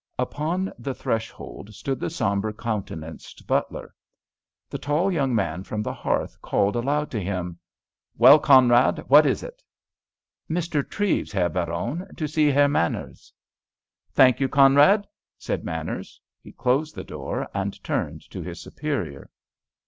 Upon 0.17 0.73
the 0.79 0.95
threshold 0.95 1.75
stood 1.75 1.99
the 1.99 2.09
sombre 2.09 2.53
countenanced 2.53 3.45
butler. 3.45 3.93
The 4.67 4.79
tall 4.79 5.11
young 5.11 5.35
man 5.35 5.61
from 5.61 5.83
the 5.83 5.93
hearth 5.93 6.41
called 6.41 6.75
aloud 6.75 7.11
to 7.11 7.21
him: 7.21 7.59
"Well, 8.17 8.39
Conrad, 8.39 9.07
what 9.09 9.27
is 9.27 9.43
it?" 9.43 9.61
"Mr. 10.49 10.81
Treves, 10.89 11.31
Herr 11.31 11.49
Baron, 11.49 12.15
to 12.15 12.27
see 12.27 12.47
Herr 12.49 12.67
Manners." 12.67 13.31
"Thank 14.11 14.39
you, 14.39 14.49
Conrad," 14.49 15.07
said 15.37 15.63
Manners. 15.63 16.19
He 16.41 16.51
closed 16.51 16.95
the 16.95 17.03
door 17.03 17.47
and 17.53 17.83
turned 17.83 18.21
to 18.31 18.41
his 18.41 18.59
superior. 18.59 19.29